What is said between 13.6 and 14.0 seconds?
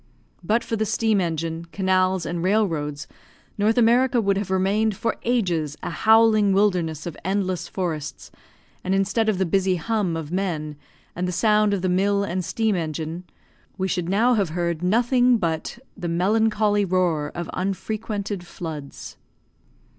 we